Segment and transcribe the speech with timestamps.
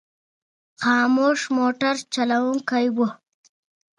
[0.81, 2.97] خاموش مو موټر چلوونکی و.